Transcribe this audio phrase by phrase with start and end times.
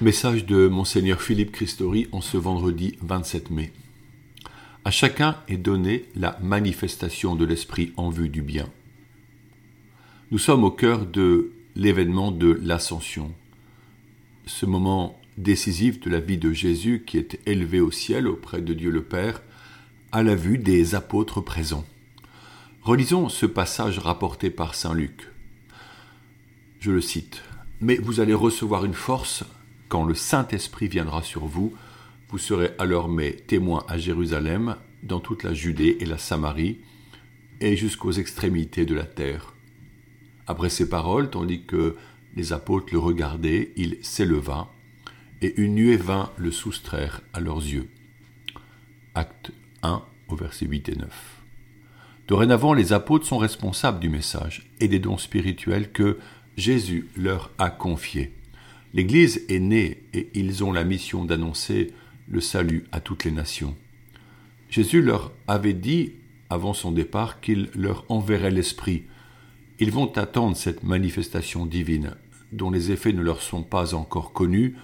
[0.00, 3.72] Message de Monseigneur Philippe Christori en ce vendredi 27 mai.
[4.84, 8.68] À chacun est donnée la manifestation de l'Esprit en vue du bien.
[10.30, 13.34] Nous sommes au cœur de l'événement de l'Ascension,
[14.46, 18.74] ce moment décisif de la vie de Jésus qui est élevé au ciel auprès de
[18.74, 19.42] Dieu le Père
[20.12, 21.84] à la vue des apôtres présents.
[22.82, 25.28] Relisons ce passage rapporté par Saint Luc.
[26.78, 27.42] Je le cite.
[27.80, 29.44] Mais vous allez recevoir une force
[29.88, 31.74] quand le Saint-Esprit viendra sur vous,
[32.28, 36.78] vous serez alors mes témoins à Jérusalem, dans toute la Judée et la Samarie,
[37.60, 39.54] et jusqu'aux extrémités de la terre.
[40.46, 41.96] Après ces paroles, tandis que
[42.36, 44.72] les apôtres le regardaient, il s'éleva,
[45.40, 47.88] et une nuée vint le soustraire à leurs yeux.
[49.14, 51.08] Acte 1 au verset 8 et 9.
[52.28, 56.18] Dorénavant, les apôtres sont responsables du message et des dons spirituels que
[56.56, 58.37] Jésus leur a confiés.
[58.94, 61.92] L'Église est née et ils ont la mission d'annoncer
[62.28, 63.76] le salut à toutes les nations.
[64.70, 66.12] Jésus leur avait dit
[66.50, 69.04] avant son départ qu'il leur enverrait l'Esprit.
[69.78, 72.14] Ils vont attendre cette manifestation divine,
[72.52, 74.76] dont les effets ne leur sont pas encore connus,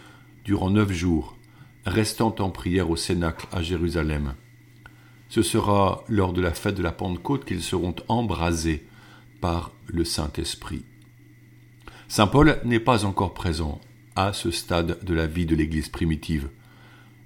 [0.44, 1.36] durant neuf jours,
[1.86, 4.34] restant en prière au Cénacle à Jérusalem.
[5.30, 8.86] Ce sera lors de la fête de la Pentecôte qu'ils seront embrasés
[9.40, 10.84] par le Saint-Esprit.
[12.08, 13.80] Saint Paul n'est pas encore présent
[14.16, 16.48] à ce stade de la vie de l'Église primitive.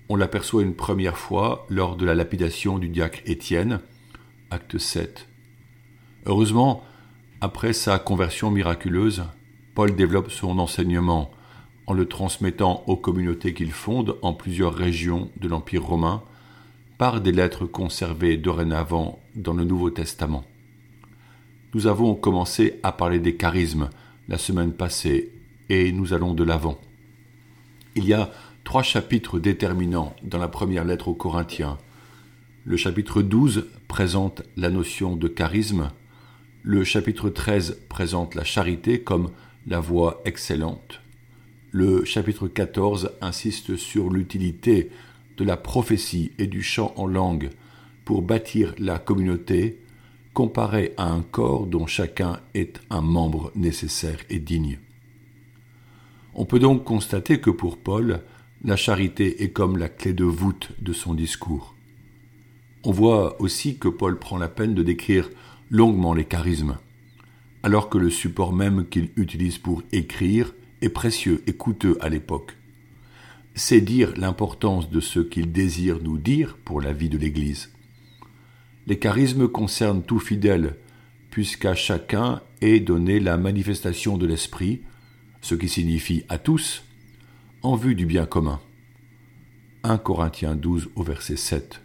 [0.08, 3.80] On l'aperçoit une première fois lors de la lapidation du diacre Étienne,
[4.50, 5.28] acte 7.
[6.26, 6.82] Heureusement,
[7.40, 9.24] après sa conversion miraculeuse,
[9.74, 11.30] Paul développe son enseignement
[11.86, 16.22] en le transmettant aux communautés qu'il fonde en plusieurs régions de l'Empire romain
[16.98, 20.44] par des lettres conservées dorénavant dans le Nouveau Testament.
[21.74, 23.88] Nous avons commencé à parler des charismes
[24.28, 25.32] la semaine passée
[25.68, 26.78] et nous allons de l'avant.
[27.94, 28.30] Il y a
[28.64, 31.78] trois chapitres déterminants dans la première lettre aux Corinthiens.
[32.64, 35.90] Le chapitre 12 présente la notion de charisme,
[36.62, 39.30] le chapitre 13 présente la charité comme
[39.66, 41.00] la voie excellente,
[41.70, 44.90] le chapitre 14 insiste sur l'utilité
[45.36, 47.50] de la prophétie et du chant en langue
[48.04, 49.78] pour bâtir la communauté,
[50.34, 54.78] comparé à un corps dont chacun est un membre nécessaire et digne.
[56.40, 58.20] On peut donc constater que pour Paul,
[58.62, 61.74] la charité est comme la clé de voûte de son discours.
[62.84, 65.30] On voit aussi que Paul prend la peine de décrire
[65.68, 66.78] longuement les charismes,
[67.64, 72.56] alors que le support même qu'il utilise pour écrire est précieux et coûteux à l'époque.
[73.56, 77.72] C'est dire l'importance de ce qu'il désire nous dire pour la vie de l'Église.
[78.86, 80.76] Les charismes concernent tout fidèle,
[81.32, 84.82] puisqu'à chacun est donnée la manifestation de l'Esprit,
[85.40, 86.84] ce qui signifie à tous,
[87.62, 88.60] en vue du bien commun.
[89.84, 91.80] 1 Corinthiens 12 au verset 7.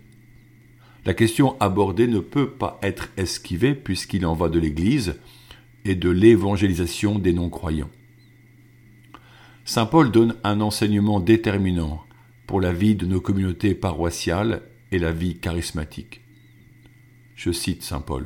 [1.05, 5.15] La question abordée ne peut pas être esquivée puisqu'il en va de l'Église
[5.85, 7.89] et de l'évangélisation des non-croyants.
[9.65, 12.03] Saint Paul donne un enseignement déterminant
[12.47, 16.21] pour la vie de nos communautés paroissiales et la vie charismatique.
[17.35, 18.25] Je cite Saint Paul.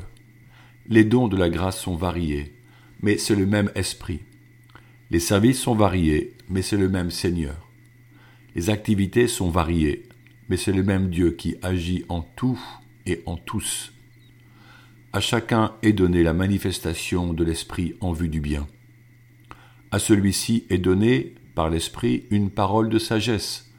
[0.87, 2.53] Les dons de la grâce sont variés,
[3.01, 4.21] mais c'est le même esprit.
[5.09, 7.55] Les services sont variés, mais c'est le même Seigneur.
[8.55, 10.03] Les activités sont variées,
[10.49, 12.59] mais c'est le même Dieu qui agit en tout
[13.05, 13.93] et en tous.
[15.13, 18.67] À chacun est donnée la manifestation de l'Esprit en vue du bien.
[19.91, 23.71] À celui-ci est donnée, par l'Esprit, une parole de sagesse,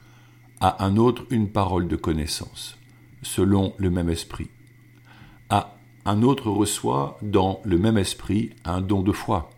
[0.60, 2.78] à un autre une parole de connaissance,
[3.20, 4.48] selon le même Esprit.
[5.50, 9.50] À un autre reçoit, dans le même Esprit, un don de foi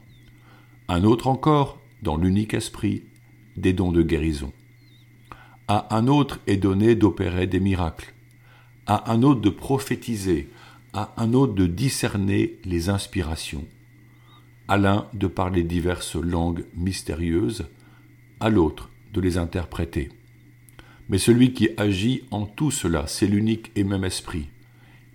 [0.92, 3.04] un autre encore, dans l'unique esprit,
[3.56, 4.52] des dons de guérison.
[5.68, 8.12] À un autre est donné d'opérer des miracles,
[8.86, 10.48] à un autre de prophétiser,
[10.92, 13.64] à un autre de discerner les inspirations,
[14.66, 17.68] à l'un de parler diverses langues mystérieuses,
[18.40, 20.10] à l'autre de les interpréter.
[21.08, 24.48] Mais celui qui agit en tout cela, c'est l'unique et même esprit.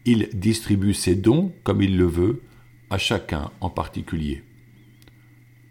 [0.05, 2.43] Il distribue ses dons comme il le veut,
[2.89, 4.41] à chacun en particulier.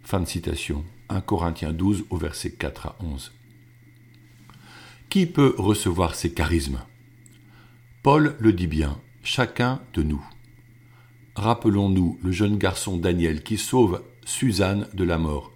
[0.04, 0.84] Fin de citation.
[1.08, 3.32] 1 Corinthiens 12 au verset 4 à 11.
[5.08, 6.82] Qui peut recevoir ces charismes?
[8.02, 10.22] Paul le dit bien, chacun de nous.
[11.36, 15.52] Rappelons-nous le jeune garçon Daniel qui sauve Suzanne de la mort.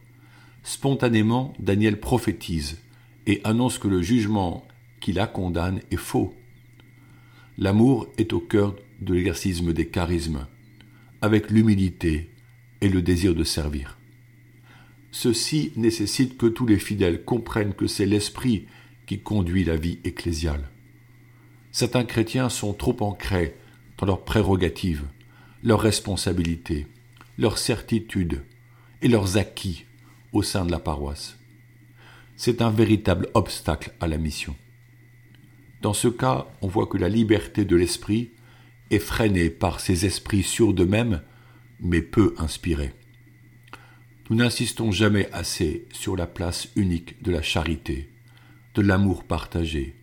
[0.62, 2.78] Spontanément, Daniel prophétise
[3.26, 4.66] et annonce que le jugement
[5.00, 6.34] qui la condamne est faux.
[7.58, 10.46] L'amour est au cœur de l'exercice des charismes,
[11.20, 12.30] avec l'humilité
[12.80, 13.97] et le désir de servir.
[15.10, 18.66] Ceci nécessite que tous les fidèles comprennent que c'est l'Esprit
[19.06, 20.68] qui conduit la vie ecclésiale.
[21.72, 23.54] Certains chrétiens sont trop ancrés
[23.98, 25.04] dans leurs prérogatives,
[25.62, 26.86] leurs responsabilités,
[27.38, 28.42] leurs certitudes
[29.02, 29.84] et leurs acquis
[30.32, 31.38] au sein de la paroisse.
[32.36, 34.54] C'est un véritable obstacle à la mission.
[35.82, 38.30] Dans ce cas, on voit que la liberté de l'esprit
[38.90, 41.22] est freinée par ces esprits sûrs d'eux-mêmes,
[41.80, 42.92] mais peu inspirés.
[44.30, 48.10] Nous n'insistons jamais assez sur la place unique de la charité,
[48.74, 49.94] de l'amour partagé,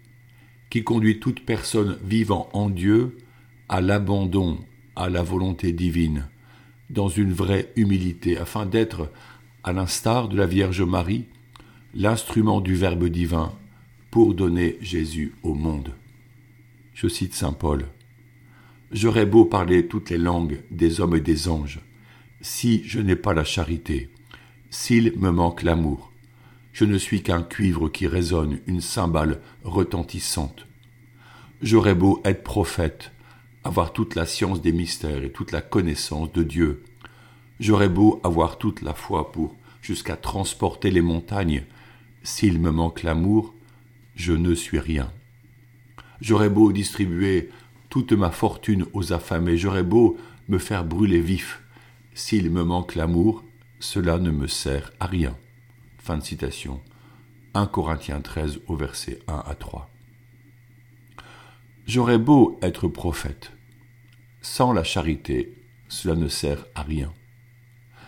[0.72, 3.18] qui conduit toute personne vivant en Dieu
[3.69, 4.57] à l'abandon
[4.95, 6.27] à la volonté divine,
[6.89, 9.12] dans une vraie humilité, afin d'être,
[9.63, 11.25] à l'instar de la Vierge Marie,
[11.94, 13.54] l'instrument du Verbe divin
[14.10, 15.92] pour donner Jésus au monde.
[16.95, 17.86] Je cite Saint Paul.
[18.92, 21.80] J'aurais beau parler toutes les langues des hommes et des anges,
[22.42, 24.10] si je n'ai pas la charité,
[24.69, 26.12] s'il me manque l'amour,
[26.73, 30.67] je ne suis qu'un cuivre qui résonne, une cymbale retentissante.
[31.62, 33.13] J'aurais beau être prophète,
[33.63, 36.83] avoir toute la science des mystères et toute la connaissance de Dieu.
[37.62, 41.63] J'aurais beau avoir toute la foi pour jusqu'à transporter les montagnes.
[42.23, 43.53] S'il me manque l'amour,
[44.15, 45.09] je ne suis rien.
[46.19, 47.51] J'aurais beau distribuer
[47.88, 50.17] toute ma fortune aux affamés, j'aurais beau
[50.50, 51.62] me faire brûler vif.
[52.13, 53.44] S'il me manque l'amour,
[53.86, 55.38] cela ne me sert à rien.
[56.00, 56.82] Fin de citation.
[57.54, 59.90] 1 Corinthiens 13 au verset 1 à 3.
[61.86, 63.52] J'aurais beau être prophète.
[64.42, 65.54] Sans la charité,
[65.88, 67.14] cela ne sert à rien.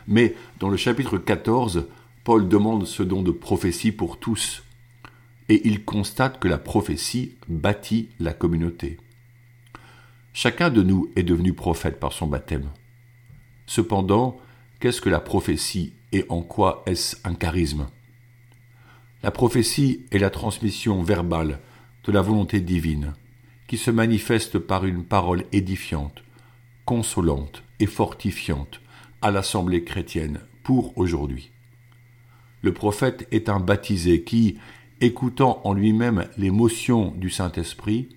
[0.08, 1.88] Mais dans le chapitre 14,
[2.24, 4.64] Paul demande ce don de prophétie pour tous,
[5.48, 8.98] et il constate que la prophétie bâtit la communauté.
[10.34, 12.72] Chacun de nous est devenu prophète par son baptême.
[13.68, 14.40] Cependant,
[14.80, 17.88] qu'est-ce que la prophétie et en quoi est-ce un charisme?
[19.24, 21.60] La prophétie est la transmission verbale
[22.04, 23.14] de la volonté divine
[23.68, 26.24] qui se manifeste par une parole édifiante,
[26.86, 28.80] consolante et fortifiante
[29.22, 31.52] à l'Assemblée chrétienne pour aujourd'hui.
[32.62, 34.58] Le prophète est un baptisé qui,
[35.02, 38.10] écoutant en lui-même l'émotion du Saint-Esprit,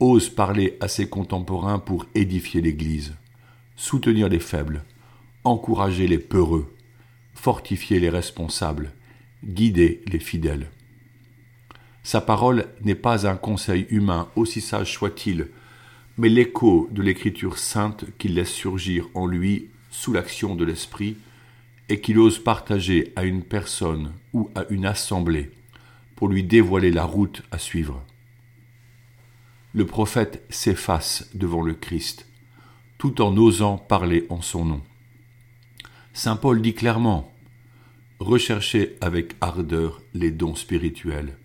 [0.00, 3.14] ose parler à ses contemporains pour édifier l'Église,
[3.76, 4.84] soutenir les faibles,
[5.44, 6.74] encourager les peureux,
[7.34, 8.92] fortifier les responsables,
[9.44, 10.70] guider les fidèles.
[12.02, 15.48] Sa parole n'est pas un conseil humain, aussi sage soit-il,
[16.18, 21.16] mais l'écho de l'écriture sainte qu'il laisse surgir en lui sous l'action de l'Esprit
[21.88, 25.50] et qu'il ose partager à une personne ou à une assemblée
[26.14, 28.04] pour lui dévoiler la route à suivre.
[29.72, 32.26] Le prophète s'efface devant le Christ,
[32.98, 34.82] tout en osant parler en son nom.
[36.12, 37.32] Saint Paul dit clairement
[38.18, 41.36] Recherchez avec ardeur les dons spirituels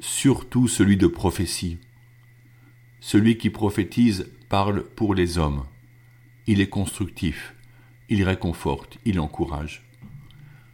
[0.00, 1.78] surtout celui de prophétie.
[3.00, 5.64] Celui qui prophétise parle pour les hommes.
[6.46, 7.54] Il est constructif,
[8.08, 9.84] il réconforte, il encourage.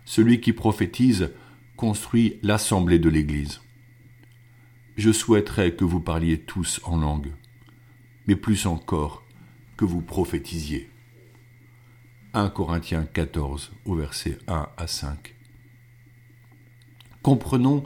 [0.05, 1.31] Celui qui prophétise
[1.77, 3.61] construit l'assemblée de l'Église.
[4.97, 7.33] Je souhaiterais que vous parliez tous en langue,
[8.27, 9.25] mais plus encore
[9.77, 10.92] que vous prophétisiez.
[12.35, 15.35] 1 Corinthiens 14 au verset 1 à 5.
[17.21, 17.85] Comprenons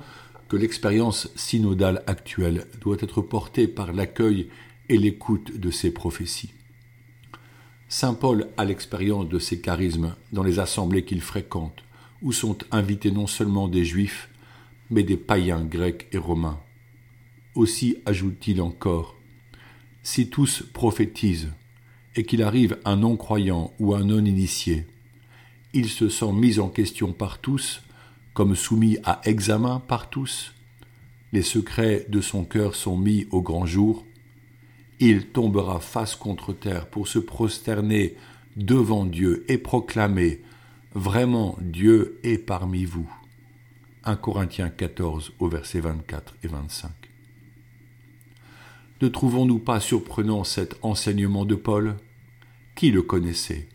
[0.48, 4.48] que l'expérience synodale actuelle doit être portée par l'accueil
[4.88, 6.52] et l'écoute de ces prophéties.
[7.88, 11.82] Saint Paul a l'expérience de ces charismes dans les assemblées qu'il fréquente,
[12.22, 14.28] où sont invités non seulement des juifs,
[14.90, 16.60] mais des païens grecs et romains.
[17.56, 19.16] Aussi ajoute-t-il encore,
[20.04, 21.50] si tous prophétisent,
[22.16, 24.86] et qu'il arrive un non-croyant ou un non-initié,
[25.72, 27.82] il se sent mis en question par tous
[28.36, 30.52] comme soumis à examen par tous.
[31.32, 34.04] Les secrets de son cœur sont mis au grand jour.
[35.00, 38.14] Il tombera face contre terre pour se prosterner
[38.56, 40.42] devant Dieu et proclamer
[40.94, 43.10] Vraiment Dieu est parmi vous.
[44.04, 46.90] 1 Corinthiens 14 au verset 24 et 25.
[49.00, 51.96] Ne trouvons-nous pas surprenant cet enseignement de Paul?
[52.76, 53.66] Qui le connaissait?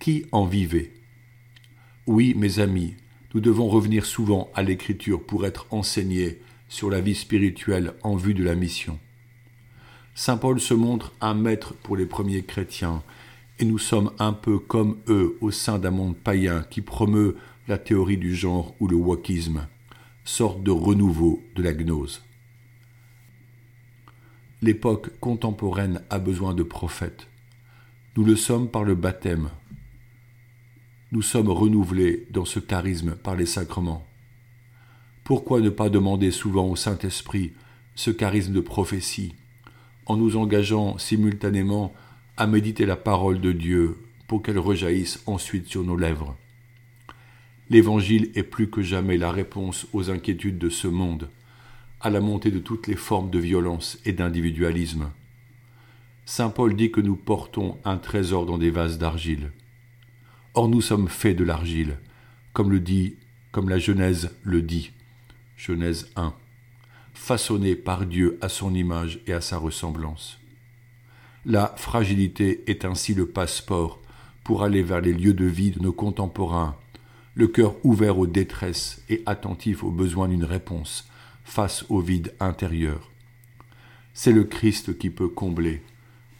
[0.00, 0.90] Qui en vivait?
[2.08, 2.96] Oui, mes amis,
[3.32, 8.34] nous devons revenir souvent à l'Écriture pour être enseignés sur la vie spirituelle en vue
[8.34, 8.98] de la mission.
[10.16, 13.04] Saint Paul se montre un maître pour les premiers chrétiens,
[13.60, 17.36] et nous sommes un peu comme eux au sein d'un monde païen qui promeut
[17.68, 19.68] la théorie du genre ou le wokisme,
[20.24, 22.24] sorte de renouveau de la gnose.
[24.62, 27.28] L'époque contemporaine a besoin de prophètes.
[28.16, 29.50] Nous le sommes par le baptême.
[31.12, 34.06] nous sommes renouvelés dans ce charisme par les sacrements.
[35.22, 37.52] Pourquoi ne pas demander souvent au Saint-Esprit
[37.94, 39.34] ce charisme de prophétie,
[40.06, 41.92] en nous engageant simultanément
[42.38, 46.38] à méditer la parole de Dieu pour qu'elle rejaillisse ensuite sur nos lèvres?
[47.68, 51.28] L'Évangile est plus que jamais la réponse aux inquiétudes de ce monde,
[52.00, 55.10] à la montée de toutes les formes de violence et d'individualisme.
[56.26, 59.52] Saint Paul dit que nous portons un trésor dans des vases d'argile.
[60.54, 61.98] Or nous sommes faits de l'argile,
[62.52, 63.16] comme le dit,
[63.52, 64.90] comme la Genèse le dit.
[65.56, 66.34] Genèse 1.
[67.14, 70.38] Façonnés par Dieu à son image et à sa ressemblance.
[71.44, 74.02] La fragilité est ainsi le passeport
[74.44, 76.76] pour aller vers les lieux de vie de nos contemporains
[77.36, 81.06] le cœur ouvert aux détresses et attentif aux besoins d'une réponse
[81.44, 83.10] face au vide intérieur.
[84.14, 85.82] C'est le Christ qui peut combler,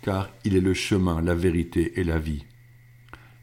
[0.07, 2.45] car il est le chemin, la vérité et la vie.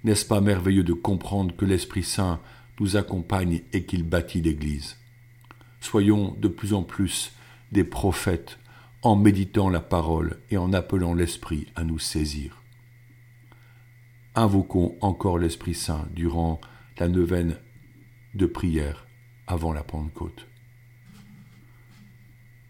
[0.05, 2.39] N'est-ce pas merveilleux de comprendre que l'Esprit Saint
[2.79, 4.97] nous accompagne et qu'il bâtit l'Église?
[5.81, 7.33] Soyons de plus en plus
[7.73, 8.59] des prophètes
[9.01, 12.61] en méditant la parole et en appelant l'Esprit à nous saisir.
[14.33, 16.61] Invoquons encore l'Esprit Saint durant
[16.97, 17.57] la neuvaine
[18.35, 19.05] de prière
[19.47, 20.47] avant la Pentecôte.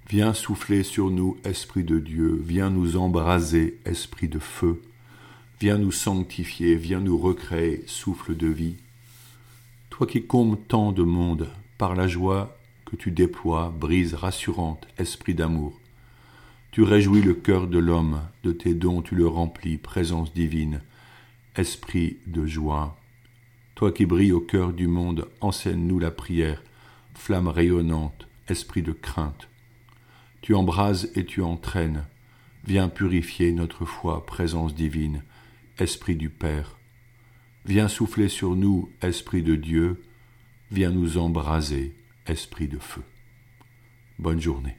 [0.10, 4.82] Viens souffler sur nous, Esprit de Dieu, viens nous embraser, Esprit de feu,
[5.60, 8.76] viens nous sanctifier, viens nous recréer, souffle de vie.
[9.90, 15.36] Toi qui combles tant de monde par la joie que tu déploies, brise rassurante, Esprit
[15.36, 15.80] d'amour.
[16.72, 20.82] Tu réjouis le cœur de l'homme, de tes dons tu le remplis, présence divine,
[21.56, 22.98] Esprit de joie.
[23.76, 26.62] Toi qui brilles au cœur du monde, enseigne-nous la prière,
[27.16, 29.48] flamme rayonnante, esprit de crainte.
[30.44, 32.04] Tu embrases et tu entraînes,
[32.66, 35.24] viens purifier notre foi, présence divine,
[35.80, 36.78] esprit du Père.
[37.64, 40.04] Viens souffler sur nous, esprit de Dieu,
[40.70, 41.96] viens nous embraser,
[42.28, 43.04] esprit de feu.
[44.20, 44.76] Bonne journée.